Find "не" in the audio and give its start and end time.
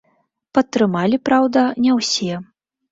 1.87-1.91